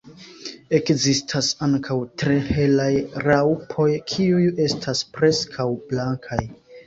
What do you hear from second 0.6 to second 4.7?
Ekzistas ankaŭ tre helaj raŭpoj, kiuj